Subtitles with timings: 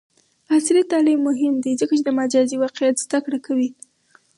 [0.55, 3.69] عصري تعلیم مهم دی ځکه چې د مجازی واقعیت زدکړه کوي.